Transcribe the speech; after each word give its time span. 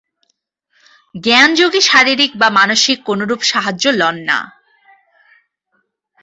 জ্ঞানযোগী 1.15 1.81
শারীরিক 1.81 2.31
বা 2.35 2.47
মানসিক 2.49 2.97
কোনরূপ 3.05 3.41
সাহায্য 3.41 3.83
লন 3.91 4.15
না। 4.23 4.39